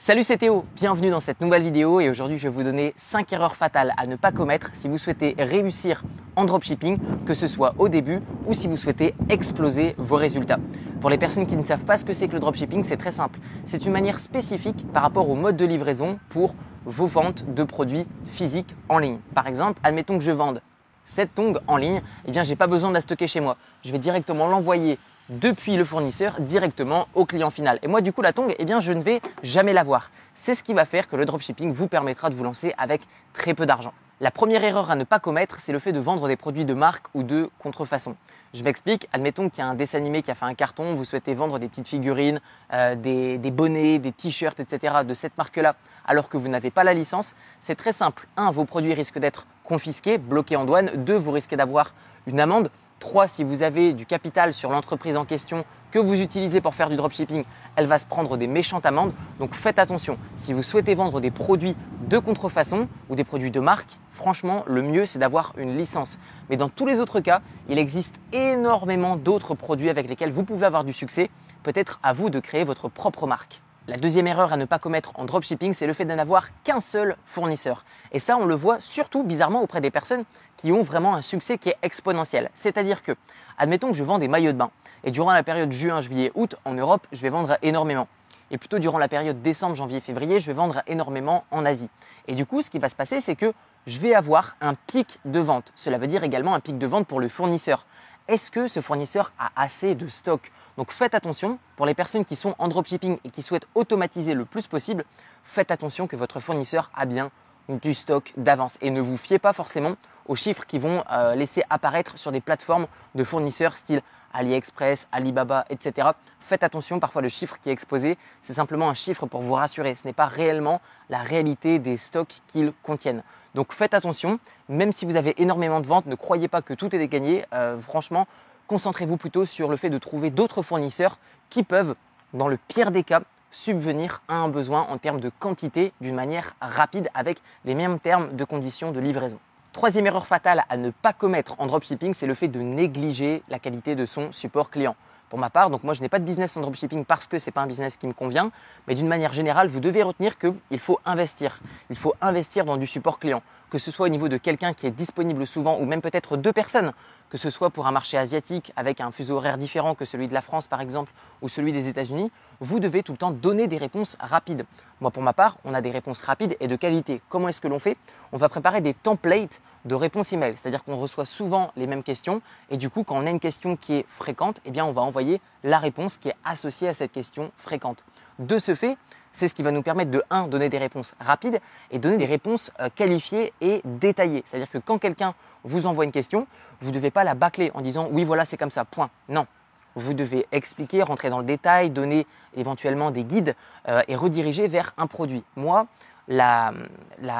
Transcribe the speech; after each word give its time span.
Salut 0.00 0.22
c'est 0.22 0.38
Théo, 0.38 0.64
bienvenue 0.76 1.10
dans 1.10 1.18
cette 1.18 1.40
nouvelle 1.40 1.64
vidéo 1.64 1.98
et 1.98 2.08
aujourd'hui 2.08 2.38
je 2.38 2.44
vais 2.44 2.54
vous 2.54 2.62
donner 2.62 2.94
5 2.98 3.32
erreurs 3.32 3.56
fatales 3.56 3.94
à 3.96 4.06
ne 4.06 4.14
pas 4.14 4.30
commettre 4.30 4.70
si 4.72 4.86
vous 4.86 4.96
souhaitez 4.96 5.34
réussir 5.36 6.04
en 6.36 6.44
dropshipping, 6.44 7.00
que 7.26 7.34
ce 7.34 7.48
soit 7.48 7.74
au 7.78 7.88
début 7.88 8.20
ou 8.46 8.54
si 8.54 8.68
vous 8.68 8.76
souhaitez 8.76 9.16
exploser 9.28 9.96
vos 9.98 10.14
résultats. 10.14 10.60
Pour 11.00 11.10
les 11.10 11.18
personnes 11.18 11.48
qui 11.48 11.56
ne 11.56 11.64
savent 11.64 11.84
pas 11.84 11.98
ce 11.98 12.04
que 12.04 12.12
c'est 12.12 12.28
que 12.28 12.34
le 12.34 12.38
dropshipping, 12.38 12.84
c'est 12.84 12.96
très 12.96 13.10
simple. 13.10 13.40
C'est 13.64 13.86
une 13.86 13.92
manière 13.92 14.20
spécifique 14.20 14.86
par 14.92 15.02
rapport 15.02 15.28
au 15.28 15.34
mode 15.34 15.56
de 15.56 15.64
livraison 15.64 16.20
pour 16.28 16.54
vos 16.84 17.06
ventes 17.06 17.52
de 17.52 17.64
produits 17.64 18.06
physiques 18.24 18.76
en 18.88 18.98
ligne. 18.98 19.18
Par 19.34 19.48
exemple, 19.48 19.80
admettons 19.82 20.16
que 20.16 20.24
je 20.24 20.30
vende 20.30 20.62
cette 21.02 21.34
tongue 21.34 21.58
en 21.66 21.76
ligne, 21.76 22.02
eh 22.24 22.30
bien 22.30 22.44
j'ai 22.44 22.54
pas 22.54 22.68
besoin 22.68 22.90
de 22.90 22.94
la 22.94 23.00
stocker 23.00 23.26
chez 23.26 23.40
moi. 23.40 23.56
Je 23.82 23.90
vais 23.90 23.98
directement 23.98 24.46
l'envoyer 24.46 24.98
depuis 25.28 25.76
le 25.76 25.84
fournisseur 25.84 26.40
directement 26.40 27.08
au 27.14 27.24
client 27.24 27.50
final. 27.50 27.78
Et 27.82 27.88
moi, 27.88 28.00
du 28.00 28.12
coup, 28.12 28.22
la 28.22 28.32
tongue, 28.32 28.54
eh 28.58 28.64
bien, 28.64 28.80
je 28.80 28.92
ne 28.92 29.02
vais 29.02 29.20
jamais 29.42 29.72
la 29.72 29.82
voir. 29.82 30.10
C'est 30.34 30.54
ce 30.54 30.62
qui 30.62 30.74
va 30.74 30.84
faire 30.84 31.08
que 31.08 31.16
le 31.16 31.24
dropshipping 31.24 31.72
vous 31.72 31.88
permettra 31.88 32.30
de 32.30 32.34
vous 32.34 32.44
lancer 32.44 32.74
avec 32.78 33.02
très 33.32 33.54
peu 33.54 33.66
d'argent. 33.66 33.92
La 34.20 34.30
première 34.30 34.64
erreur 34.64 34.90
à 34.90 34.96
ne 34.96 35.04
pas 35.04 35.20
commettre, 35.20 35.60
c'est 35.60 35.72
le 35.72 35.78
fait 35.78 35.92
de 35.92 36.00
vendre 36.00 36.26
des 36.26 36.36
produits 36.36 36.64
de 36.64 36.74
marque 36.74 37.06
ou 37.14 37.22
de 37.22 37.50
contrefaçon. 37.58 38.16
Je 38.54 38.64
m'explique, 38.64 39.08
admettons 39.12 39.50
qu'il 39.50 39.58
y 39.58 39.62
a 39.62 39.68
un 39.68 39.74
dessin 39.74 39.98
animé 39.98 40.22
qui 40.22 40.30
a 40.30 40.34
fait 40.34 40.46
un 40.46 40.54
carton, 40.54 40.94
vous 40.94 41.04
souhaitez 41.04 41.34
vendre 41.34 41.58
des 41.58 41.68
petites 41.68 41.86
figurines, 41.86 42.40
euh, 42.72 42.94
des, 42.94 43.36
des 43.38 43.50
bonnets, 43.50 43.98
des 43.98 44.10
t-shirts, 44.10 44.58
etc. 44.58 44.96
de 45.06 45.14
cette 45.14 45.36
marque-là, 45.36 45.76
alors 46.06 46.28
que 46.28 46.36
vous 46.36 46.48
n'avez 46.48 46.70
pas 46.70 46.82
la 46.82 46.94
licence. 46.94 47.34
C'est 47.60 47.74
très 47.74 47.92
simple. 47.92 48.26
Un, 48.36 48.50
vos 48.50 48.64
produits 48.64 48.94
risquent 48.94 49.18
d'être 49.18 49.46
confisqués, 49.64 50.18
bloqués 50.18 50.56
en 50.56 50.64
douane. 50.64 50.90
Deux, 50.96 51.16
vous 51.16 51.30
risquez 51.30 51.56
d'avoir 51.56 51.92
une 52.26 52.40
amende. 52.40 52.70
3, 52.98 53.28
si 53.28 53.44
vous 53.44 53.62
avez 53.62 53.92
du 53.92 54.06
capital 54.06 54.52
sur 54.52 54.70
l'entreprise 54.70 55.16
en 55.16 55.24
question 55.24 55.64
que 55.90 55.98
vous 55.98 56.20
utilisez 56.20 56.60
pour 56.60 56.74
faire 56.74 56.90
du 56.90 56.96
dropshipping, 56.96 57.44
elle 57.76 57.86
va 57.86 57.98
se 57.98 58.06
prendre 58.06 58.36
des 58.36 58.46
méchantes 58.46 58.86
amendes. 58.86 59.12
Donc 59.38 59.54
faites 59.54 59.78
attention. 59.78 60.18
Si 60.36 60.52
vous 60.52 60.62
souhaitez 60.62 60.94
vendre 60.94 61.20
des 61.20 61.30
produits 61.30 61.76
de 62.08 62.18
contrefaçon 62.18 62.88
ou 63.08 63.14
des 63.14 63.24
produits 63.24 63.50
de 63.50 63.60
marque, 63.60 63.98
franchement, 64.12 64.64
le 64.66 64.82
mieux 64.82 65.06
c'est 65.06 65.18
d'avoir 65.18 65.54
une 65.56 65.76
licence. 65.76 66.18
Mais 66.50 66.56
dans 66.56 66.68
tous 66.68 66.86
les 66.86 67.00
autres 67.00 67.20
cas, 67.20 67.40
il 67.68 67.78
existe 67.78 68.16
énormément 68.32 69.16
d'autres 69.16 69.54
produits 69.54 69.90
avec 69.90 70.08
lesquels 70.08 70.32
vous 70.32 70.44
pouvez 70.44 70.66
avoir 70.66 70.84
du 70.84 70.92
succès. 70.92 71.30
Peut-être 71.62 72.00
à 72.02 72.12
vous 72.12 72.30
de 72.30 72.40
créer 72.40 72.64
votre 72.64 72.88
propre 72.88 73.26
marque. 73.26 73.60
La 73.88 73.96
deuxième 73.96 74.26
erreur 74.26 74.52
à 74.52 74.58
ne 74.58 74.66
pas 74.66 74.78
commettre 74.78 75.12
en 75.14 75.24
dropshipping, 75.24 75.72
c'est 75.72 75.86
le 75.86 75.94
fait 75.94 76.04
de 76.04 76.12
n'avoir 76.12 76.48
qu'un 76.62 76.78
seul 76.78 77.16
fournisseur. 77.24 77.86
Et 78.12 78.18
ça, 78.18 78.36
on 78.36 78.44
le 78.44 78.54
voit 78.54 78.80
surtout 78.80 79.24
bizarrement 79.24 79.62
auprès 79.62 79.80
des 79.80 79.90
personnes 79.90 80.24
qui 80.58 80.72
ont 80.72 80.82
vraiment 80.82 81.14
un 81.14 81.22
succès 81.22 81.56
qui 81.56 81.70
est 81.70 81.78
exponentiel. 81.80 82.50
C'est-à-dire 82.52 83.02
que, 83.02 83.12
admettons 83.56 83.88
que 83.88 83.94
je 83.94 84.04
vends 84.04 84.18
des 84.18 84.28
maillots 84.28 84.52
de 84.52 84.58
bain, 84.58 84.70
et 85.04 85.10
durant 85.10 85.32
la 85.32 85.42
période 85.42 85.72
juin, 85.72 86.02
juillet, 86.02 86.30
août, 86.34 86.56
en 86.66 86.74
Europe, 86.74 87.06
je 87.12 87.22
vais 87.22 87.30
vendre 87.30 87.56
énormément. 87.62 88.08
Et 88.50 88.58
plutôt 88.58 88.78
durant 88.78 88.98
la 88.98 89.08
période 89.08 89.40
décembre, 89.40 89.74
janvier, 89.74 90.00
février, 90.00 90.38
je 90.38 90.48
vais 90.48 90.52
vendre 90.52 90.82
énormément 90.86 91.44
en 91.50 91.64
Asie. 91.64 91.88
Et 92.26 92.34
du 92.34 92.44
coup, 92.44 92.60
ce 92.60 92.68
qui 92.68 92.78
va 92.78 92.90
se 92.90 92.96
passer, 92.96 93.22
c'est 93.22 93.36
que 93.36 93.54
je 93.86 93.98
vais 94.00 94.14
avoir 94.14 94.54
un 94.60 94.74
pic 94.74 95.18
de 95.24 95.40
vente. 95.40 95.72
Cela 95.74 95.96
veut 95.96 96.08
dire 96.08 96.24
également 96.24 96.54
un 96.54 96.60
pic 96.60 96.76
de 96.76 96.86
vente 96.86 97.06
pour 97.06 97.20
le 97.20 97.30
fournisseur. 97.30 97.86
Est-ce 98.28 98.50
que 98.50 98.68
ce 98.68 98.82
fournisseur 98.82 99.32
a 99.38 99.50
assez 99.56 99.94
de 99.94 100.08
stock? 100.08 100.52
Donc 100.78 100.92
faites 100.92 101.16
attention, 101.16 101.58
pour 101.74 101.86
les 101.86 101.94
personnes 101.94 102.24
qui 102.24 102.36
sont 102.36 102.54
en 102.58 102.68
dropshipping 102.68 103.18
et 103.24 103.30
qui 103.30 103.42
souhaitent 103.42 103.66
automatiser 103.74 104.32
le 104.32 104.44
plus 104.44 104.68
possible, 104.68 105.04
faites 105.42 105.72
attention 105.72 106.06
que 106.06 106.14
votre 106.14 106.38
fournisseur 106.38 106.92
a 106.94 107.04
bien 107.04 107.32
du 107.68 107.94
stock 107.94 108.32
d'avance 108.36 108.78
et 108.80 108.92
ne 108.92 109.00
vous 109.00 109.16
fiez 109.16 109.40
pas 109.40 109.52
forcément 109.52 109.96
aux 110.28 110.36
chiffres 110.36 110.66
qui 110.66 110.78
vont 110.78 111.02
euh, 111.10 111.34
laisser 111.34 111.64
apparaître 111.68 112.16
sur 112.16 112.30
des 112.30 112.40
plateformes 112.40 112.86
de 113.16 113.24
fournisseurs 113.24 113.76
style 113.76 114.02
AliExpress, 114.32 115.08
Alibaba, 115.10 115.64
etc. 115.68 116.10
Faites 116.38 116.62
attention, 116.62 117.00
parfois 117.00 117.22
le 117.22 117.28
chiffre 117.28 117.58
qui 117.60 117.70
est 117.70 117.72
exposé, 117.72 118.16
c'est 118.40 118.52
simplement 118.52 118.88
un 118.88 118.94
chiffre 118.94 119.26
pour 119.26 119.42
vous 119.42 119.54
rassurer. 119.54 119.96
Ce 119.96 120.06
n'est 120.06 120.12
pas 120.12 120.26
réellement 120.26 120.80
la 121.10 121.18
réalité 121.18 121.80
des 121.80 121.96
stocks 121.96 122.40
qu'ils 122.46 122.72
contiennent. 122.84 123.24
Donc 123.56 123.72
faites 123.72 123.94
attention, 123.94 124.38
même 124.68 124.92
si 124.92 125.06
vous 125.06 125.16
avez 125.16 125.34
énormément 125.42 125.80
de 125.80 125.88
ventes, 125.88 126.06
ne 126.06 126.14
croyez 126.14 126.46
pas 126.46 126.62
que 126.62 126.74
tout 126.74 126.94
est 126.94 127.08
gagné. 127.08 127.44
Euh, 127.52 127.80
franchement, 127.80 128.28
concentrez-vous 128.68 129.16
plutôt 129.16 129.46
sur 129.46 129.68
le 129.68 129.76
fait 129.76 129.90
de 129.90 129.98
trouver 129.98 130.30
d'autres 130.30 130.62
fournisseurs 130.62 131.18
qui 131.50 131.64
peuvent, 131.64 131.96
dans 132.34 132.46
le 132.46 132.58
pire 132.68 132.92
des 132.92 133.02
cas, 133.02 133.22
subvenir 133.50 134.22
à 134.28 134.34
un 134.36 134.48
besoin 134.48 134.82
en 134.82 134.98
termes 134.98 135.20
de 135.20 135.30
quantité 135.30 135.92
d'une 136.00 136.14
manière 136.14 136.54
rapide 136.60 137.08
avec 137.14 137.38
les 137.64 137.74
mêmes 137.74 137.98
termes 137.98 138.36
de 138.36 138.44
conditions 138.44 138.92
de 138.92 139.00
livraison. 139.00 139.38
Troisième 139.72 140.06
erreur 140.06 140.26
fatale 140.26 140.64
à 140.68 140.76
ne 140.76 140.90
pas 140.90 141.12
commettre 141.12 141.56
en 141.58 141.66
dropshipping, 141.66 142.12
c'est 142.12 142.26
le 142.26 142.34
fait 142.34 142.48
de 142.48 142.60
négliger 142.60 143.42
la 143.48 143.58
qualité 143.58 143.94
de 143.94 144.04
son 144.06 144.32
support 144.32 144.70
client. 144.70 144.96
Pour 145.30 145.38
ma 145.38 145.50
part, 145.50 145.68
donc 145.68 145.84
moi 145.84 145.94
je 145.94 146.00
n'ai 146.00 146.08
pas 146.08 146.18
de 146.18 146.24
business 146.24 146.56
en 146.56 146.62
dropshipping 146.62 147.04
parce 147.04 147.26
que 147.26 147.38
ce 147.38 147.46
n'est 147.46 147.52
pas 147.52 147.60
un 147.60 147.66
business 147.66 147.96
qui 147.96 148.06
me 148.06 148.14
convient, 148.14 148.50
mais 148.86 148.94
d'une 148.94 149.08
manière 149.08 149.32
générale, 149.32 149.68
vous 149.68 149.80
devez 149.80 150.02
retenir 150.02 150.38
qu'il 150.38 150.78
faut 150.78 150.98
investir. 151.04 151.60
Il 151.90 151.96
faut 151.96 152.14
investir 152.20 152.64
dans 152.64 152.78
du 152.78 152.86
support 152.86 153.18
client, 153.18 153.42
que 153.70 153.78
ce 153.78 153.90
soit 153.90 154.06
au 154.06 154.10
niveau 154.10 154.28
de 154.28 154.38
quelqu'un 154.38 154.72
qui 154.72 154.86
est 154.86 154.90
disponible 154.90 155.46
souvent 155.46 155.78
ou 155.78 155.84
même 155.84 156.00
peut-être 156.00 156.36
deux 156.36 156.52
personnes 156.52 156.92
que 157.30 157.36
ce 157.36 157.50
soit 157.50 157.70
pour 157.70 157.86
un 157.86 157.92
marché 157.92 158.16
asiatique 158.16 158.72
avec 158.76 159.00
un 159.00 159.10
fuseau 159.10 159.36
horaire 159.36 159.58
différent 159.58 159.94
que 159.94 160.04
celui 160.04 160.28
de 160.28 160.34
la 160.34 160.40
France 160.40 160.66
par 160.66 160.80
exemple 160.80 161.12
ou 161.42 161.48
celui 161.48 161.72
des 161.72 161.88
États-Unis, 161.88 162.32
vous 162.60 162.80
devez 162.80 163.02
tout 163.02 163.12
le 163.12 163.18
temps 163.18 163.30
donner 163.30 163.68
des 163.68 163.76
réponses 163.76 164.16
rapides. 164.20 164.64
Moi 165.00 165.10
pour 165.10 165.22
ma 165.22 165.32
part, 165.32 165.58
on 165.64 165.74
a 165.74 165.80
des 165.80 165.90
réponses 165.90 166.22
rapides 166.22 166.56
et 166.60 166.68
de 166.68 166.76
qualité. 166.76 167.20
Comment 167.28 167.48
est-ce 167.48 167.60
que 167.60 167.68
l'on 167.68 167.78
fait? 167.78 167.96
On 168.32 168.36
va 168.36 168.48
préparer 168.48 168.80
des 168.80 168.94
templates 168.94 169.60
de 169.88 169.94
réponses 169.94 170.32
email, 170.32 170.54
c'est-à-dire 170.56 170.84
qu'on 170.84 170.96
reçoit 170.96 171.24
souvent 171.24 171.72
les 171.76 171.86
mêmes 171.86 172.04
questions 172.04 172.42
et 172.70 172.76
du 172.76 172.90
coup 172.90 173.02
quand 173.02 173.16
on 173.16 173.26
a 173.26 173.30
une 173.30 173.40
question 173.40 173.76
qui 173.76 173.94
est 173.94 174.04
fréquente, 174.06 174.60
eh 174.64 174.82
on 174.82 174.92
va 174.92 175.00
envoyer 175.00 175.40
la 175.64 175.78
réponse 175.78 176.18
qui 176.18 176.28
est 176.28 176.36
associée 176.44 176.88
à 176.88 176.94
cette 176.94 177.10
question 177.10 177.50
fréquente. 177.56 178.04
De 178.38 178.58
ce 178.58 178.74
fait, 178.74 178.96
c'est 179.32 179.48
ce 179.48 179.54
qui 179.54 179.62
va 179.62 179.72
nous 179.72 179.82
permettre 179.82 180.10
de 180.10 180.22
1 180.30 180.48
donner 180.48 180.68
des 180.68 180.78
réponses 180.78 181.14
rapides 181.20 181.60
et 181.90 181.98
donner 181.98 182.18
des 182.18 182.26
réponses 182.26 182.70
euh, 182.80 182.88
qualifiées 182.94 183.52
et 183.60 183.80
détaillées. 183.84 184.44
C'est-à-dire 184.46 184.70
que 184.70 184.78
quand 184.78 184.98
quelqu'un 184.98 185.34
vous 185.64 185.86
envoie 185.86 186.04
une 186.04 186.12
question, 186.12 186.46
vous 186.80 186.90
ne 186.90 186.94
devez 186.94 187.10
pas 187.10 187.24
la 187.24 187.34
bâcler 187.34 187.70
en 187.74 187.80
disant 187.80 188.08
oui 188.12 188.24
voilà 188.24 188.44
c'est 188.44 188.56
comme 188.56 188.70
ça, 188.70 188.84
point. 188.84 189.10
Non. 189.28 189.46
Vous 189.94 190.14
devez 190.14 190.46
expliquer, 190.52 191.02
rentrer 191.02 191.30
dans 191.30 191.38
le 191.38 191.44
détail, 191.44 191.90
donner 191.90 192.26
éventuellement 192.56 193.10
des 193.10 193.24
guides 193.24 193.56
euh, 193.88 194.02
et 194.06 194.14
rediriger 194.14 194.68
vers 194.68 194.92
un 194.96 195.06
produit. 195.06 195.42
Moi, 195.56 195.86
la, 196.28 196.72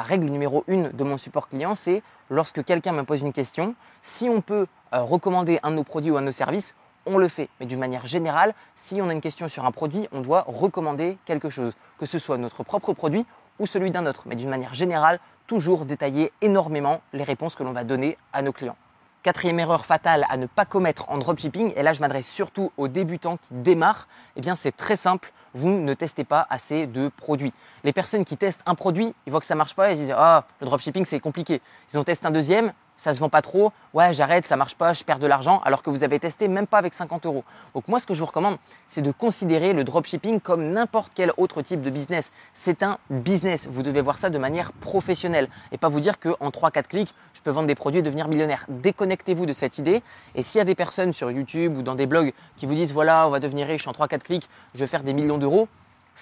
règle 0.03 0.29
numéro 0.29 0.63
une 0.67 0.89
de 0.89 1.03
mon 1.03 1.17
support 1.17 1.47
client, 1.47 1.75
c'est 1.75 2.03
lorsque 2.29 2.63
quelqu'un 2.63 2.91
me 2.91 3.03
pose 3.03 3.21
une 3.21 3.33
question, 3.33 3.75
si 4.01 4.29
on 4.29 4.41
peut 4.41 4.67
euh, 4.93 5.01
recommander 5.01 5.59
un 5.63 5.71
de 5.71 5.75
nos 5.75 5.83
produits 5.83 6.11
ou 6.11 6.17
un 6.17 6.21
de 6.21 6.27
nos 6.27 6.31
services, 6.31 6.75
on 7.05 7.17
le 7.17 7.29
fait. 7.29 7.49
Mais 7.59 7.65
d'une 7.65 7.79
manière 7.79 8.05
générale, 8.05 8.53
si 8.75 9.01
on 9.01 9.09
a 9.09 9.13
une 9.13 9.21
question 9.21 9.47
sur 9.47 9.65
un 9.65 9.71
produit, 9.71 10.07
on 10.11 10.21
doit 10.21 10.43
recommander 10.47 11.17
quelque 11.25 11.49
chose, 11.49 11.73
que 11.97 12.05
ce 12.05 12.19
soit 12.19 12.37
notre 12.37 12.63
propre 12.63 12.93
produit 12.93 13.25
ou 13.59 13.65
celui 13.65 13.91
d'un 13.91 14.05
autre. 14.05 14.23
Mais 14.25 14.35
d'une 14.35 14.49
manière 14.49 14.73
générale, 14.73 15.19
toujours 15.47 15.85
détailler 15.85 16.31
énormément 16.41 17.01
les 17.13 17.23
réponses 17.23 17.55
que 17.55 17.63
l'on 17.63 17.71
va 17.71 17.83
donner 17.83 18.17
à 18.33 18.41
nos 18.41 18.53
clients. 18.53 18.77
Quatrième 19.21 19.59
erreur 19.59 19.85
fatale 19.85 20.25
à 20.29 20.37
ne 20.37 20.45
pas 20.45 20.63
commettre 20.63 21.09
en 21.09 21.17
dropshipping, 21.17 21.73
et 21.75 21.83
là 21.83 21.91
je 21.91 21.99
m'adresse 21.99 22.27
surtout 22.27 22.71
aux 22.77 22.87
débutants 22.87 23.35
qui 23.35 23.49
démarrent, 23.51 24.07
eh 24.37 24.41
bien 24.41 24.55
c'est 24.55 24.71
très 24.71 24.95
simple, 24.95 25.33
vous 25.53 25.69
ne 25.69 25.93
testez 25.93 26.23
pas 26.23 26.45
assez 26.49 26.87
de 26.87 27.09
produits. 27.09 27.53
Les 27.83 27.93
personnes 27.93 28.25
qui 28.25 28.37
testent 28.37 28.61
un 28.65 28.75
produit, 28.75 29.13
ils 29.25 29.31
voient 29.31 29.39
que 29.39 29.45
ça 29.45 29.55
marche 29.55 29.75
pas, 29.75 29.91
ils 29.91 29.97
disent 29.97 30.13
ah 30.15 30.45
le 30.61 30.65
dropshipping 30.65 31.05
c'est 31.05 31.19
compliqué. 31.19 31.61
Ils 31.91 31.99
ont 31.99 32.03
testé 32.03 32.25
un 32.27 32.31
deuxième, 32.31 32.73
ça 32.99 33.13
se 33.13 33.21
vend 33.21 33.29
pas 33.29 33.41
trop, 33.41 33.71
ouais 33.93 34.11
j'arrête, 34.11 34.45
ça 34.45 34.57
marche 34.57 34.75
pas, 34.75 34.91
je 34.91 35.05
perds 35.05 35.19
de 35.19 35.25
l'argent, 35.25 35.61
alors 35.63 35.83
que 35.83 35.89
vous 35.89 36.03
avez 36.03 36.19
testé 36.19 36.49
même 36.49 36.67
pas 36.67 36.77
avec 36.77 36.93
50 36.93 37.25
euros. 37.25 37.45
Donc 37.73 37.87
moi 37.87 37.97
ce 37.97 38.05
que 38.05 38.13
je 38.13 38.19
vous 38.19 38.25
recommande, 38.25 38.57
c'est 38.87 39.01
de 39.01 39.11
considérer 39.11 39.71
le 39.71 39.85
dropshipping 39.85 40.41
comme 40.41 40.73
n'importe 40.73 41.13
quel 41.15 41.31
autre 41.37 41.61
type 41.61 41.81
de 41.81 41.89
business. 41.89 42.33
C'est 42.53 42.83
un 42.83 42.99
business, 43.09 43.67
vous 43.67 43.83
devez 43.83 44.01
voir 44.01 44.17
ça 44.17 44.29
de 44.29 44.37
manière 44.37 44.73
professionnelle 44.73 45.47
et 45.71 45.77
pas 45.77 45.87
vous 45.87 46.01
dire 46.01 46.19
qu'en 46.19 46.49
3-4 46.49 46.83
clics, 46.83 47.15
je 47.33 47.41
peux 47.41 47.51
vendre 47.51 47.67
des 47.67 47.75
produits 47.75 47.99
et 47.99 48.03
devenir 48.03 48.27
millionnaire. 48.27 48.65
Déconnectez-vous 48.67 49.45
de 49.45 49.53
cette 49.53 49.77
idée 49.77 50.03
et 50.35 50.43
s'il 50.43 50.59
y 50.59 50.61
a 50.61 50.65
des 50.65 50.75
personnes 50.75 51.13
sur 51.13 51.31
YouTube 51.31 51.77
ou 51.77 51.83
dans 51.83 51.95
des 51.95 52.05
blogs 52.05 52.33
qui 52.57 52.65
vous 52.65 52.75
disent 52.75 52.91
voilà 52.91 53.25
on 53.27 53.29
va 53.29 53.39
devenir 53.39 53.67
riche 53.67 53.87
en 53.87 53.93
3-4 53.93 54.19
clics, 54.19 54.49
je 54.73 54.79
vais 54.81 54.87
faire 54.87 55.03
des 55.03 55.13
millions 55.13 55.37
d'euros, 55.37 55.69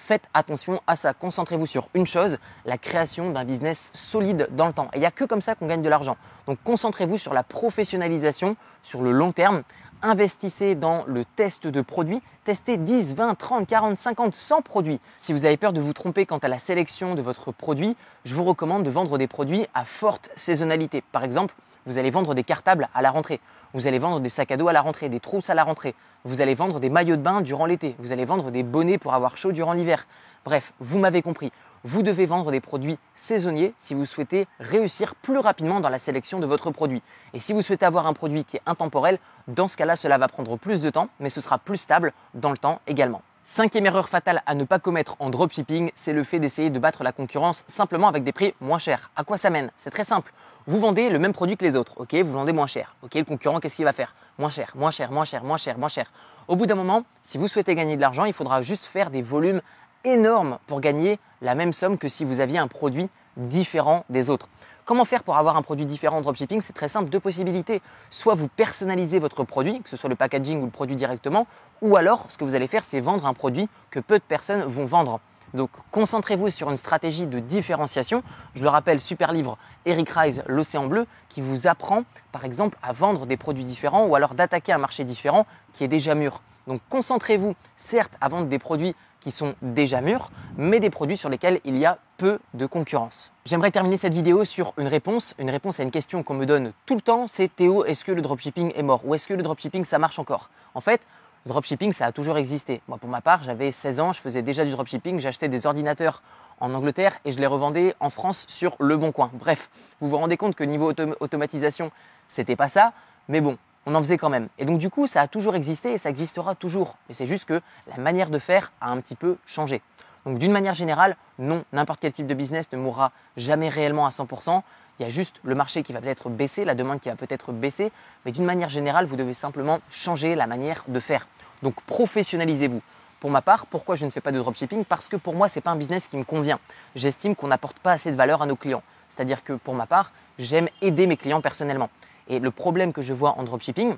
Faites 0.00 0.30
attention 0.32 0.80
à 0.86 0.96
ça. 0.96 1.12
Concentrez-vous 1.12 1.66
sur 1.66 1.90
une 1.92 2.06
chose, 2.06 2.38
la 2.64 2.78
création 2.78 3.30
d'un 3.30 3.44
business 3.44 3.90
solide 3.94 4.48
dans 4.52 4.66
le 4.66 4.72
temps. 4.72 4.88
Et 4.94 4.96
il 4.96 5.00
n'y 5.00 5.06
a 5.06 5.10
que 5.10 5.24
comme 5.24 5.42
ça 5.42 5.54
qu'on 5.54 5.66
gagne 5.66 5.82
de 5.82 5.88
l'argent. 5.88 6.16
Donc 6.46 6.58
concentrez-vous 6.64 7.18
sur 7.18 7.34
la 7.34 7.42
professionnalisation 7.42 8.56
sur 8.82 9.02
le 9.02 9.10
long 9.10 9.32
terme. 9.32 9.64
Investissez 10.00 10.76
dans 10.76 11.04
le 11.06 11.24
test 11.24 11.66
de 11.66 11.80
produits. 11.82 12.22
Testez 12.44 12.78
10, 12.78 13.16
20, 13.16 13.34
30, 13.34 13.66
40, 13.66 13.98
50, 13.98 14.34
100 14.34 14.62
produits. 14.62 15.00
Si 15.18 15.32
vous 15.32 15.44
avez 15.44 15.56
peur 15.56 15.72
de 15.72 15.80
vous 15.80 15.92
tromper 15.92 16.24
quant 16.24 16.38
à 16.38 16.48
la 16.48 16.58
sélection 16.58 17.14
de 17.14 17.20
votre 17.20 17.50
produit, 17.52 17.96
je 18.24 18.34
vous 18.34 18.44
recommande 18.44 18.84
de 18.84 18.90
vendre 18.90 19.18
des 19.18 19.26
produits 19.26 19.66
à 19.74 19.84
forte 19.84 20.30
saisonnalité. 20.36 21.02
Par 21.12 21.24
exemple, 21.24 21.54
vous 21.84 21.98
allez 21.98 22.10
vendre 22.10 22.34
des 22.34 22.44
cartables 22.44 22.88
à 22.94 23.02
la 23.02 23.10
rentrée. 23.10 23.40
Vous 23.74 23.86
allez 23.86 23.98
vendre 23.98 24.20
des 24.20 24.30
sacs 24.30 24.50
à 24.50 24.56
dos 24.56 24.68
à 24.68 24.72
la 24.72 24.80
rentrée, 24.80 25.10
des 25.10 25.20
trousses 25.20 25.50
à 25.50 25.54
la 25.54 25.62
rentrée. 25.62 25.94
Vous 26.24 26.40
allez 26.40 26.54
vendre 26.54 26.80
des 26.80 26.88
maillots 26.88 27.16
de 27.16 27.22
bain 27.22 27.42
durant 27.42 27.66
l'été. 27.66 27.94
Vous 27.98 28.12
allez 28.12 28.24
vendre 28.24 28.50
des 28.50 28.62
bonnets 28.62 28.96
pour 28.96 29.12
avoir 29.12 29.36
chaud 29.36 29.52
durant 29.52 29.74
l'hiver. 29.74 30.06
Bref, 30.44 30.72
vous 30.80 30.98
m'avez 30.98 31.20
compris. 31.20 31.52
Vous 31.84 32.02
devez 32.02 32.24
vendre 32.24 32.50
des 32.50 32.60
produits 32.60 32.98
saisonniers 33.14 33.74
si 33.76 33.94
vous 33.94 34.06
souhaitez 34.06 34.46
réussir 34.58 35.14
plus 35.14 35.38
rapidement 35.38 35.80
dans 35.80 35.90
la 35.90 35.98
sélection 35.98 36.40
de 36.40 36.46
votre 36.46 36.70
produit. 36.70 37.02
Et 37.34 37.40
si 37.40 37.52
vous 37.52 37.62
souhaitez 37.62 37.84
avoir 37.84 38.06
un 38.06 38.14
produit 38.14 38.44
qui 38.44 38.56
est 38.56 38.62
intemporel, 38.66 39.18
dans 39.46 39.68
ce 39.68 39.76
cas-là, 39.76 39.96
cela 39.96 40.16
va 40.16 40.28
prendre 40.28 40.56
plus 40.56 40.80
de 40.80 40.88
temps, 40.88 41.08
mais 41.20 41.30
ce 41.30 41.40
sera 41.40 41.58
plus 41.58 41.76
stable 41.76 42.12
dans 42.34 42.50
le 42.50 42.58
temps 42.58 42.80
également. 42.86 43.22
Cinquième 43.50 43.86
erreur 43.86 44.10
fatale 44.10 44.42
à 44.44 44.54
ne 44.54 44.64
pas 44.64 44.78
commettre 44.78 45.16
en 45.20 45.30
dropshipping, 45.30 45.90
c'est 45.94 46.12
le 46.12 46.22
fait 46.22 46.38
d'essayer 46.38 46.68
de 46.68 46.78
battre 46.78 47.02
la 47.02 47.12
concurrence 47.12 47.64
simplement 47.66 48.06
avec 48.06 48.22
des 48.22 48.30
prix 48.30 48.54
moins 48.60 48.78
chers. 48.78 49.10
À 49.16 49.24
quoi 49.24 49.38
ça 49.38 49.48
mène? 49.48 49.70
C'est 49.78 49.88
très 49.88 50.04
simple. 50.04 50.34
Vous 50.66 50.78
vendez 50.78 51.08
le 51.08 51.18
même 51.18 51.32
produit 51.32 51.56
que 51.56 51.64
les 51.64 51.74
autres, 51.74 51.94
ok? 51.96 52.14
Vous 52.16 52.32
vendez 52.32 52.52
moins 52.52 52.66
cher. 52.66 52.94
Ok, 53.00 53.14
le 53.14 53.24
concurrent, 53.24 53.58
qu'est-ce 53.58 53.76
qu'il 53.76 53.86
va 53.86 53.94
faire? 53.94 54.14
Moins 54.36 54.50
cher, 54.50 54.72
moins 54.74 54.90
cher, 54.90 55.10
moins 55.10 55.24
cher, 55.24 55.44
moins 55.44 55.56
cher, 55.56 55.78
moins 55.78 55.88
cher. 55.88 56.12
Au 56.46 56.56
bout 56.56 56.66
d'un 56.66 56.74
moment, 56.74 57.04
si 57.22 57.38
vous 57.38 57.48
souhaitez 57.48 57.74
gagner 57.74 57.96
de 57.96 58.02
l'argent, 58.02 58.26
il 58.26 58.34
faudra 58.34 58.60
juste 58.60 58.84
faire 58.84 59.08
des 59.08 59.22
volumes 59.22 59.62
énormes 60.04 60.58
pour 60.66 60.82
gagner 60.82 61.18
la 61.40 61.54
même 61.54 61.72
somme 61.72 61.96
que 61.96 62.10
si 62.10 62.26
vous 62.26 62.40
aviez 62.40 62.58
un 62.58 62.68
produit 62.68 63.08
différent 63.38 64.04
des 64.10 64.28
autres. 64.28 64.46
Comment 64.88 65.04
faire 65.04 65.22
pour 65.22 65.36
avoir 65.36 65.58
un 65.58 65.60
produit 65.60 65.84
différent 65.84 66.16
en 66.16 66.20
dropshipping? 66.22 66.62
C'est 66.62 66.72
très 66.72 66.88
simple, 66.88 67.10
deux 67.10 67.20
possibilités. 67.20 67.82
Soit 68.08 68.34
vous 68.34 68.48
personnalisez 68.48 69.18
votre 69.18 69.44
produit, 69.44 69.82
que 69.82 69.90
ce 69.90 69.98
soit 69.98 70.08
le 70.08 70.16
packaging 70.16 70.62
ou 70.62 70.64
le 70.64 70.70
produit 70.70 70.96
directement, 70.96 71.46
ou 71.82 71.96
alors 71.96 72.24
ce 72.30 72.38
que 72.38 72.44
vous 72.44 72.54
allez 72.54 72.68
faire, 72.68 72.86
c'est 72.86 73.00
vendre 73.00 73.26
un 73.26 73.34
produit 73.34 73.68
que 73.90 74.00
peu 74.00 74.18
de 74.18 74.24
personnes 74.24 74.62
vont 74.62 74.86
vendre. 74.86 75.20
Donc 75.52 75.68
concentrez-vous 75.90 76.48
sur 76.48 76.70
une 76.70 76.78
stratégie 76.78 77.26
de 77.26 77.38
différenciation. 77.38 78.22
Je 78.54 78.62
le 78.62 78.70
rappelle, 78.70 79.02
super 79.02 79.32
livre 79.32 79.58
Eric 79.84 80.08
Rise, 80.08 80.42
L'Océan 80.46 80.86
Bleu, 80.86 81.06
qui 81.28 81.42
vous 81.42 81.66
apprend 81.66 82.04
par 82.32 82.46
exemple 82.46 82.78
à 82.82 82.94
vendre 82.94 83.26
des 83.26 83.36
produits 83.36 83.64
différents 83.64 84.06
ou 84.06 84.14
alors 84.14 84.32
d'attaquer 84.34 84.72
un 84.72 84.78
marché 84.78 85.04
différent 85.04 85.44
qui 85.74 85.84
est 85.84 85.88
déjà 85.88 86.14
mûr. 86.14 86.40
Donc 86.68 86.82
concentrez-vous 86.90 87.56
certes 87.76 88.12
à 88.20 88.28
vendre 88.28 88.46
des 88.46 88.58
produits 88.58 88.94
qui 89.20 89.32
sont 89.32 89.54
déjà 89.62 90.00
mûrs, 90.00 90.30
mais 90.56 90.78
des 90.78 90.90
produits 90.90 91.16
sur 91.16 91.30
lesquels 91.30 91.60
il 91.64 91.76
y 91.76 91.86
a 91.86 91.98
peu 92.18 92.38
de 92.54 92.66
concurrence. 92.66 93.32
J'aimerais 93.46 93.70
terminer 93.70 93.96
cette 93.96 94.12
vidéo 94.12 94.44
sur 94.44 94.74
une 94.76 94.86
réponse, 94.86 95.34
une 95.38 95.50
réponse 95.50 95.80
à 95.80 95.82
une 95.82 95.90
question 95.90 96.22
qu'on 96.22 96.34
me 96.34 96.44
donne 96.44 96.72
tout 96.86 96.94
le 96.94 97.00
temps, 97.00 97.26
c'est 97.26 97.48
Théo, 97.48 97.84
est-ce 97.84 98.04
que 98.04 98.12
le 98.12 98.20
dropshipping 98.20 98.72
est 98.76 98.82
mort? 98.82 99.00
Ou 99.06 99.14
est-ce 99.14 99.26
que 99.26 99.34
le 99.34 99.42
dropshipping 99.42 99.84
ça 99.84 99.98
marche 99.98 100.18
encore? 100.18 100.50
En 100.74 100.80
fait, 100.80 101.00
le 101.46 101.48
dropshipping 101.48 101.92
ça 101.92 102.06
a 102.06 102.12
toujours 102.12 102.36
existé. 102.36 102.82
Moi 102.86 102.98
pour 102.98 103.08
ma 103.08 103.22
part, 103.22 103.42
j'avais 103.42 103.72
16 103.72 104.00
ans, 104.00 104.12
je 104.12 104.20
faisais 104.20 104.42
déjà 104.42 104.64
du 104.64 104.70
dropshipping, 104.70 105.20
j'achetais 105.20 105.48
des 105.48 105.66
ordinateurs 105.66 106.22
en 106.60 106.74
Angleterre 106.74 107.18
et 107.24 107.32
je 107.32 107.38
les 107.38 107.46
revendais 107.46 107.94
en 107.98 108.10
France 108.10 108.44
sur 108.46 108.76
Le 108.78 108.96
Bon 108.98 109.10
Coin. 109.10 109.30
Bref, 109.32 109.70
vous 110.00 110.10
vous 110.10 110.18
rendez 110.18 110.36
compte 110.36 110.54
que 110.54 110.64
niveau 110.64 110.92
automatisation, 111.20 111.90
c'était 112.26 112.56
pas 112.56 112.68
ça, 112.68 112.92
mais 113.28 113.40
bon, 113.40 113.56
on 113.86 113.94
en 113.94 113.98
faisait 114.00 114.18
quand 114.18 114.28
même. 114.28 114.48
Et 114.58 114.64
donc 114.64 114.78
du 114.78 114.90
coup, 114.90 115.06
ça 115.06 115.22
a 115.22 115.28
toujours 115.28 115.54
existé 115.54 115.92
et 115.92 115.98
ça 115.98 116.10
existera 116.10 116.54
toujours. 116.54 116.96
Mais 117.08 117.14
c'est 117.14 117.26
juste 117.26 117.46
que 117.46 117.60
la 117.86 117.96
manière 117.96 118.30
de 118.30 118.38
faire 118.38 118.72
a 118.80 118.90
un 118.90 119.00
petit 119.00 119.14
peu 119.14 119.36
changé. 119.46 119.82
Donc 120.26 120.38
d'une 120.38 120.52
manière 120.52 120.74
générale, 120.74 121.16
non, 121.38 121.64
n'importe 121.72 122.00
quel 122.00 122.12
type 122.12 122.26
de 122.26 122.34
business 122.34 122.70
ne 122.72 122.78
mourra 122.78 123.12
jamais 123.36 123.68
réellement 123.68 124.06
à 124.06 124.10
100%. 124.10 124.62
Il 124.98 125.02
y 125.02 125.06
a 125.06 125.08
juste 125.08 125.40
le 125.44 125.54
marché 125.54 125.82
qui 125.82 125.92
va 125.92 126.00
peut-être 126.00 126.28
baisser, 126.28 126.64
la 126.64 126.74
demande 126.74 127.00
qui 127.00 127.08
va 127.08 127.14
peut-être 127.14 127.52
baisser, 127.52 127.92
mais 128.24 128.32
d'une 128.32 128.44
manière 128.44 128.68
générale, 128.68 129.06
vous 129.06 129.16
devez 129.16 129.32
simplement 129.32 129.80
changer 129.90 130.34
la 130.34 130.46
manière 130.46 130.84
de 130.88 131.00
faire. 131.00 131.28
Donc 131.62 131.80
professionnalisez-vous. 131.82 132.82
Pour 133.20 133.30
ma 133.30 133.42
part, 133.42 133.66
pourquoi 133.66 133.96
je 133.96 134.04
ne 134.04 134.10
fais 134.10 134.20
pas 134.20 134.32
de 134.32 134.38
dropshipping? 134.38 134.84
Parce 134.84 135.08
que 135.08 135.16
pour 135.16 135.34
moi, 135.34 135.48
ce 135.48 135.58
n'est 135.58 135.62
pas 135.62 135.70
un 135.70 135.76
business 135.76 136.06
qui 136.06 136.16
me 136.16 136.24
convient. 136.24 136.60
J'estime 136.94 137.34
qu'on 137.34 137.48
n'apporte 137.48 137.78
pas 137.78 137.92
assez 137.92 138.10
de 138.10 138.16
valeur 138.16 138.42
à 138.42 138.46
nos 138.46 138.54
clients. 138.54 138.82
C'est-à-dire 139.08 139.42
que 139.42 139.54
pour 139.54 139.74
ma 139.74 139.86
part, 139.86 140.12
j'aime 140.38 140.68
aider 140.82 141.06
mes 141.06 141.16
clients 141.16 141.40
personnellement. 141.40 141.90
Et 142.28 142.38
le 142.38 142.50
problème 142.50 142.92
que 142.92 143.02
je 143.02 143.12
vois 143.12 143.38
en 143.38 143.42
dropshipping, 143.42 143.96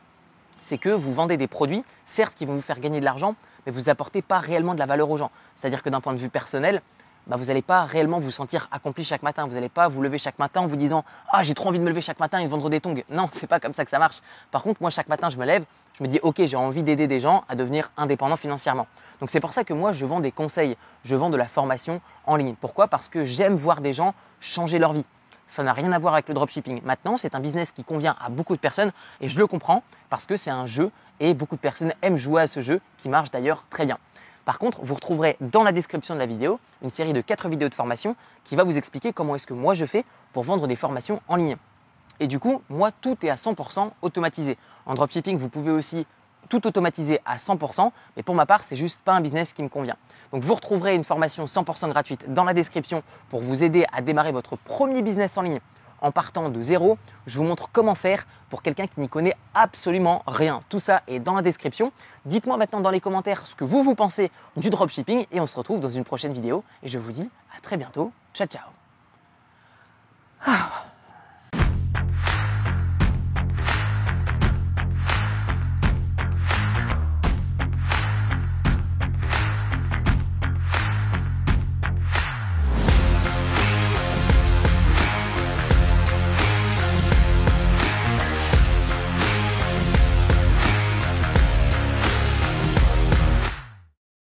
c'est 0.60 0.78
que 0.78 0.88
vous 0.88 1.12
vendez 1.12 1.36
des 1.36 1.48
produits, 1.48 1.84
certes, 2.04 2.34
qui 2.34 2.46
vont 2.46 2.54
vous 2.54 2.60
faire 2.60 2.80
gagner 2.80 3.00
de 3.00 3.04
l'argent, 3.04 3.34
mais 3.66 3.72
vous 3.72 3.88
apportez 3.88 4.22
pas 4.22 4.38
réellement 4.38 4.74
de 4.74 4.78
la 4.78 4.86
valeur 4.86 5.10
aux 5.10 5.16
gens. 5.16 5.30
C'est-à-dire 5.56 5.82
que 5.82 5.90
d'un 5.90 6.00
point 6.00 6.12
de 6.12 6.18
vue 6.18 6.28
personnel, 6.28 6.82
bah, 7.26 7.36
vous 7.36 7.46
n'allez 7.46 7.62
pas 7.62 7.84
réellement 7.84 8.18
vous 8.18 8.30
sentir 8.30 8.68
accompli 8.72 9.04
chaque 9.04 9.22
matin. 9.22 9.46
Vous 9.46 9.54
n'allez 9.54 9.68
pas 9.68 9.88
vous 9.88 10.02
lever 10.02 10.18
chaque 10.18 10.38
matin 10.38 10.62
en 10.62 10.66
vous 10.66 10.76
disant 10.76 11.04
Ah, 11.32 11.42
j'ai 11.42 11.54
trop 11.54 11.68
envie 11.68 11.78
de 11.78 11.84
me 11.84 11.88
lever 11.88 12.00
chaque 12.00 12.18
matin 12.18 12.38
et 12.38 12.46
vendre 12.46 12.70
des 12.70 12.80
tongs. 12.80 13.02
Non, 13.10 13.28
c'est 13.30 13.46
pas 13.46 13.60
comme 13.60 13.74
ça 13.74 13.84
que 13.84 13.90
ça 13.90 13.98
marche. 13.98 14.20
Par 14.50 14.62
contre, 14.62 14.80
moi, 14.80 14.90
chaque 14.90 15.08
matin, 15.08 15.28
je 15.28 15.36
me 15.36 15.44
lève, 15.44 15.64
je 15.98 16.02
me 16.02 16.08
dis 16.08 16.18
Ok, 16.22 16.42
j'ai 16.44 16.56
envie 16.56 16.82
d'aider 16.82 17.06
des 17.06 17.20
gens 17.20 17.44
à 17.48 17.56
devenir 17.56 17.90
indépendants 17.96 18.36
financièrement. 18.36 18.86
Donc, 19.20 19.30
c'est 19.30 19.40
pour 19.40 19.52
ça 19.52 19.64
que 19.64 19.74
moi, 19.74 19.92
je 19.92 20.06
vends 20.06 20.20
des 20.20 20.32
conseils, 20.32 20.76
je 21.04 21.14
vends 21.14 21.30
de 21.30 21.36
la 21.36 21.46
formation 21.46 22.00
en 22.26 22.36
ligne. 22.36 22.54
Pourquoi? 22.58 22.88
Parce 22.88 23.08
que 23.08 23.24
j'aime 23.24 23.54
voir 23.54 23.80
des 23.80 23.92
gens 23.92 24.14
changer 24.40 24.78
leur 24.78 24.92
vie 24.94 25.04
ça 25.50 25.64
n'a 25.64 25.72
rien 25.72 25.90
à 25.90 25.98
voir 25.98 26.14
avec 26.14 26.28
le 26.28 26.34
dropshipping. 26.34 26.80
Maintenant, 26.84 27.16
c'est 27.16 27.34
un 27.34 27.40
business 27.40 27.72
qui 27.72 27.82
convient 27.82 28.14
à 28.24 28.28
beaucoup 28.28 28.54
de 28.54 28.60
personnes 28.60 28.92
et 29.20 29.28
je 29.28 29.36
le 29.36 29.48
comprends 29.48 29.82
parce 30.08 30.24
que 30.24 30.36
c'est 30.36 30.50
un 30.50 30.64
jeu 30.64 30.92
et 31.18 31.34
beaucoup 31.34 31.56
de 31.56 31.60
personnes 31.60 31.92
aiment 32.02 32.16
jouer 32.16 32.42
à 32.42 32.46
ce 32.46 32.60
jeu 32.60 32.80
qui 32.98 33.08
marche 33.08 33.32
d'ailleurs 33.32 33.64
très 33.68 33.84
bien. 33.84 33.98
Par 34.44 34.60
contre, 34.60 34.78
vous 34.82 34.94
retrouverez 34.94 35.36
dans 35.40 35.64
la 35.64 35.72
description 35.72 36.14
de 36.14 36.20
la 36.20 36.26
vidéo 36.26 36.60
une 36.82 36.90
série 36.90 37.12
de 37.12 37.20
4 37.20 37.48
vidéos 37.48 37.68
de 37.68 37.74
formation 37.74 38.14
qui 38.44 38.54
va 38.54 38.62
vous 38.62 38.78
expliquer 38.78 39.12
comment 39.12 39.34
est-ce 39.34 39.46
que 39.46 39.52
moi 39.52 39.74
je 39.74 39.84
fais 39.86 40.04
pour 40.32 40.44
vendre 40.44 40.68
des 40.68 40.76
formations 40.76 41.20
en 41.26 41.34
ligne. 41.34 41.56
Et 42.20 42.28
du 42.28 42.38
coup, 42.38 42.62
moi, 42.68 42.92
tout 42.92 43.16
est 43.22 43.30
à 43.30 43.34
100% 43.34 43.90
automatisé. 44.02 44.56
En 44.86 44.94
dropshipping, 44.94 45.36
vous 45.36 45.48
pouvez 45.48 45.72
aussi 45.72 46.06
tout 46.50 46.66
automatiser 46.66 47.20
à 47.24 47.36
100%, 47.36 47.90
mais 48.16 48.22
pour 48.22 48.34
ma 48.34 48.44
part, 48.44 48.62
c'est 48.64 48.76
juste 48.76 49.00
pas 49.00 49.14
un 49.14 49.22
business 49.22 49.54
qui 49.54 49.62
me 49.62 49.68
convient. 49.68 49.96
Donc 50.32 50.42
vous 50.42 50.54
retrouverez 50.54 50.94
une 50.94 51.04
formation 51.04 51.46
100% 51.46 51.88
gratuite 51.88 52.30
dans 52.30 52.44
la 52.44 52.52
description 52.52 53.02
pour 53.30 53.40
vous 53.40 53.64
aider 53.64 53.86
à 53.94 54.02
démarrer 54.02 54.32
votre 54.32 54.56
premier 54.56 55.00
business 55.00 55.38
en 55.38 55.42
ligne 55.42 55.60
en 56.02 56.12
partant 56.12 56.48
de 56.48 56.60
zéro. 56.60 56.98
Je 57.26 57.38
vous 57.38 57.44
montre 57.44 57.68
comment 57.72 57.94
faire 57.94 58.26
pour 58.48 58.62
quelqu'un 58.62 58.86
qui 58.86 59.00
n'y 59.00 59.08
connaît 59.08 59.36
absolument 59.54 60.22
rien. 60.26 60.62
Tout 60.68 60.78
ça 60.78 61.02
est 61.06 61.20
dans 61.20 61.34
la 61.34 61.42
description. 61.42 61.92
Dites-moi 62.24 62.56
maintenant 62.56 62.80
dans 62.80 62.90
les 62.90 63.00
commentaires 63.00 63.46
ce 63.46 63.54
que 63.54 63.64
vous 63.64 63.82
vous 63.82 63.94
pensez 63.94 64.30
du 64.56 64.70
dropshipping 64.70 65.26
et 65.30 65.40
on 65.40 65.46
se 65.46 65.56
retrouve 65.56 65.80
dans 65.80 65.88
une 65.88 66.04
prochaine 66.04 66.32
vidéo 66.32 66.64
et 66.82 66.88
je 66.88 66.98
vous 66.98 67.12
dis 67.12 67.30
à 67.56 67.60
très 67.60 67.76
bientôt. 67.76 68.12
Ciao 68.34 68.46
ciao. 68.46 68.68
Ah. 70.46 70.89